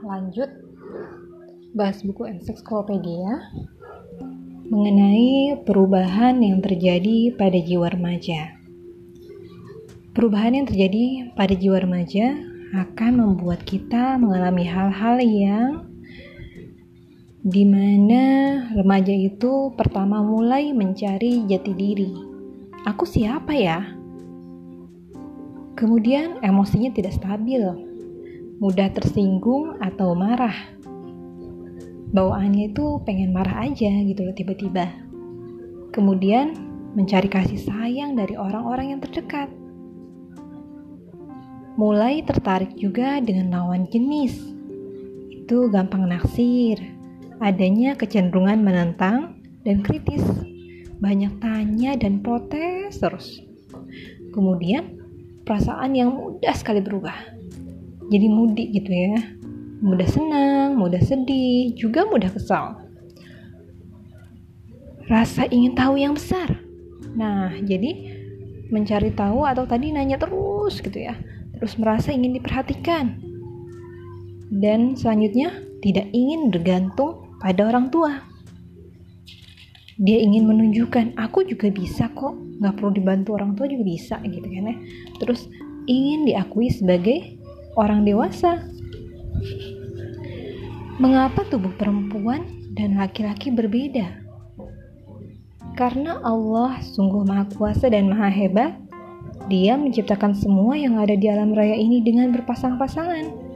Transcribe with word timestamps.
lanjut 0.00 0.48
bahas 1.76 2.00
buku 2.00 2.24
ensiklopedia 2.24 3.52
mengenai 4.64 5.60
perubahan 5.68 6.40
yang 6.40 6.64
terjadi 6.64 7.36
pada 7.36 7.58
jiwa 7.60 7.92
remaja. 7.92 8.56
Perubahan 10.16 10.56
yang 10.56 10.66
terjadi 10.66 11.36
pada 11.36 11.52
jiwa 11.52 11.84
remaja 11.84 12.32
akan 12.80 13.12
membuat 13.18 13.60
kita 13.66 14.16
mengalami 14.16 14.64
hal-hal 14.64 15.20
yang 15.20 15.68
di 17.44 17.68
mana 17.68 18.22
remaja 18.72 19.12
itu 19.12 19.68
pertama 19.76 20.24
mulai 20.24 20.72
mencari 20.72 21.44
jati 21.44 21.72
diri. 21.76 22.12
Aku 22.88 23.04
siapa 23.04 23.52
ya? 23.52 23.84
Kemudian 25.76 26.40
emosinya 26.44 26.92
tidak 26.92 27.16
stabil, 27.16 27.89
mudah 28.60 28.92
tersinggung 28.92 29.80
atau 29.80 30.12
marah. 30.12 30.52
Bawaannya 32.12 32.76
itu 32.76 33.00
pengen 33.08 33.32
marah 33.32 33.64
aja 33.64 33.88
gitu 33.88 34.20
loh 34.20 34.36
tiba-tiba. 34.36 34.84
Kemudian 35.96 36.52
mencari 36.92 37.32
kasih 37.32 37.56
sayang 37.56 38.20
dari 38.20 38.36
orang-orang 38.36 38.92
yang 38.92 39.00
terdekat. 39.00 39.48
Mulai 41.80 42.20
tertarik 42.20 42.76
juga 42.76 43.24
dengan 43.24 43.56
lawan 43.56 43.88
jenis. 43.88 44.36
Itu 45.32 45.72
gampang 45.72 46.04
naksir. 46.12 46.76
Adanya 47.40 47.96
kecenderungan 47.96 48.60
menentang 48.60 49.40
dan 49.64 49.80
kritis. 49.80 50.20
Banyak 51.00 51.40
tanya 51.40 51.96
dan 51.96 52.20
protes 52.20 53.00
terus. 53.00 53.40
Kemudian 54.36 55.00
perasaan 55.48 55.96
yang 55.96 56.12
mudah 56.12 56.52
sekali 56.52 56.84
berubah 56.84 57.39
jadi 58.10 58.26
mudik 58.26 58.74
gitu 58.74 58.90
ya 58.90 59.40
mudah 59.80 60.08
senang, 60.08 60.76
mudah 60.76 61.00
sedih, 61.00 61.72
juga 61.72 62.04
mudah 62.04 62.28
kesal. 62.28 62.76
Rasa 65.08 65.48
ingin 65.48 65.74
tahu 65.74 65.98
yang 65.98 66.14
besar. 66.14 66.60
Nah, 67.16 67.56
jadi 67.64 68.14
mencari 68.70 69.10
tahu 69.10 69.42
atau 69.42 69.66
tadi 69.66 69.90
nanya 69.90 70.20
terus 70.20 70.78
gitu 70.78 70.94
ya. 70.94 71.18
Terus 71.56 71.74
merasa 71.80 72.14
ingin 72.14 72.38
diperhatikan. 72.38 73.18
Dan 74.52 74.94
selanjutnya 74.94 75.50
tidak 75.82 76.06
ingin 76.14 76.52
bergantung 76.52 77.34
pada 77.42 77.66
orang 77.66 77.88
tua. 77.90 78.22
Dia 80.00 80.16
ingin 80.16 80.48
menunjukkan, 80.48 81.18
aku 81.20 81.44
juga 81.44 81.68
bisa 81.68 82.08
kok, 82.16 82.32
nggak 82.32 82.80
perlu 82.80 82.92
dibantu 82.94 83.36
orang 83.36 83.52
tua 83.52 83.68
juga 83.68 83.84
bisa 83.84 84.16
gitu 84.24 84.44
kan 84.44 84.72
ya. 84.72 84.76
Terus 85.20 85.48
ingin 85.88 86.24
diakui 86.24 86.72
sebagai 86.72 87.39
orang 87.78 88.06
dewasa. 88.06 88.66
Mengapa 91.00 91.48
tubuh 91.48 91.72
perempuan 91.74 92.44
dan 92.76 93.00
laki-laki 93.00 93.48
berbeda? 93.48 94.20
Karena 95.78 96.20
Allah 96.20 96.76
sungguh 96.84 97.24
Maha 97.24 97.48
Kuasa 97.56 97.88
dan 97.88 98.12
Maha 98.12 98.28
Hebat, 98.28 98.76
Dia 99.50 99.74
menciptakan 99.74 100.30
semua 100.36 100.78
yang 100.78 100.94
ada 101.00 101.18
di 101.18 101.26
alam 101.26 101.50
raya 101.50 101.74
ini 101.74 101.98
dengan 102.04 102.30
berpasang-pasangan. 102.30 103.50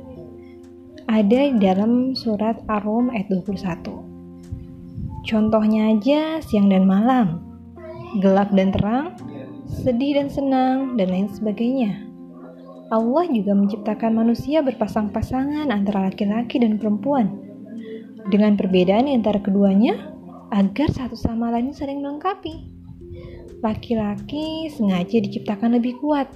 Ada 1.06 1.54
dalam 1.60 2.18
surat 2.18 2.58
Ar-Rum 2.66 3.14
ayat 3.14 3.30
21. 3.30 4.02
Contohnya 5.22 5.94
aja 5.94 6.42
siang 6.42 6.66
dan 6.66 6.88
malam, 6.88 7.44
gelap 8.18 8.50
dan 8.56 8.74
terang, 8.74 9.14
sedih 9.70 10.18
dan 10.18 10.28
senang, 10.32 10.98
dan 10.98 11.12
lain 11.12 11.28
sebagainya. 11.30 12.13
Allah 12.94 13.26
juga 13.26 13.58
menciptakan 13.58 14.22
manusia 14.22 14.62
berpasang-pasangan 14.62 15.66
antara 15.66 16.06
laki-laki 16.06 16.62
dan 16.62 16.78
perempuan. 16.78 17.26
Dengan 18.30 18.54
perbedaan 18.54 19.10
antara 19.10 19.42
keduanya, 19.42 20.14
agar 20.54 20.94
satu 20.94 21.18
sama 21.18 21.50
lain 21.50 21.74
saling 21.74 21.98
melengkapi. 21.98 22.70
Laki-laki 23.66 24.70
sengaja 24.70 25.18
diciptakan 25.18 25.74
lebih 25.74 25.98
kuat, 25.98 26.30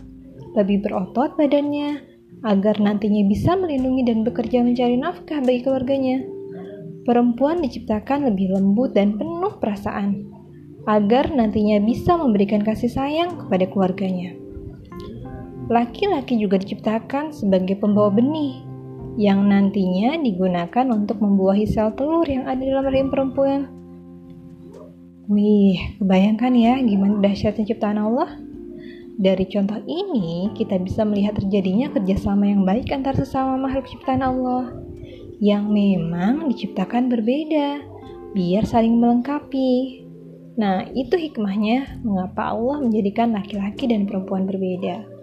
lebih 0.59 0.83
berotot 0.83 1.39
badannya, 1.39 2.03
agar 2.43 2.83
nantinya 2.83 3.23
bisa 3.31 3.55
melindungi 3.55 4.03
dan 4.11 4.27
bekerja 4.27 4.59
mencari 4.67 4.99
nafkah 4.99 5.39
bagi 5.39 5.63
keluarganya. 5.63 6.27
Perempuan 7.07 7.63
diciptakan 7.63 8.35
lebih 8.35 8.59
lembut 8.59 8.99
dan 8.99 9.15
penuh 9.15 9.55
perasaan, 9.63 10.27
agar 10.91 11.31
nantinya 11.31 11.79
bisa 11.87 12.19
memberikan 12.19 12.67
kasih 12.67 12.91
sayang 12.91 13.47
kepada 13.47 13.71
keluarganya. 13.71 14.48
Laki-laki 15.69 16.41
juga 16.41 16.57
diciptakan 16.57 17.29
sebagai 17.37 17.77
pembawa 17.77 18.09
benih 18.09 18.65
yang 19.21 19.53
nantinya 19.53 20.17
digunakan 20.17 20.89
untuk 20.89 21.21
membuahi 21.21 21.69
sel 21.69 21.93
telur 21.93 22.25
yang 22.25 22.49
ada 22.49 22.65
dalam 22.65 22.89
rahim 22.89 23.13
perempuan. 23.13 23.69
Wih, 25.29 25.77
kebayangkan 26.01 26.57
ya 26.57 26.81
gimana 26.81 27.21
dahsyatnya 27.21 27.69
ciptaan 27.69 28.01
Allah? 28.01 28.41
Dari 29.21 29.45
contoh 29.51 29.77
ini, 29.85 30.49
kita 30.57 30.81
bisa 30.81 31.05
melihat 31.05 31.37
terjadinya 31.37 31.93
kerjasama 31.93 32.49
yang 32.49 32.65
baik 32.65 32.89
antar 32.89 33.13
sesama 33.13 33.61
makhluk 33.61 33.93
ciptaan 33.93 34.25
Allah 34.25 34.73
yang 35.37 35.69
memang 35.69 36.49
diciptakan 36.49 37.13
berbeda, 37.13 37.85
biar 38.33 38.65
saling 38.65 38.97
melengkapi. 38.97 40.07
Nah, 40.57 40.89
itu 40.97 41.21
hikmahnya 41.21 42.01
mengapa 42.07 42.57
Allah 42.57 42.81
menjadikan 42.81 43.37
laki-laki 43.37 43.85
dan 43.85 44.09
perempuan 44.09 44.49
berbeda. 44.49 45.18